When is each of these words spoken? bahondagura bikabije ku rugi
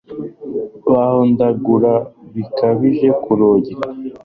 bahondagura 0.91 1.93
bikabije 2.33 3.07
ku 3.21 3.31
rugi 3.39 3.73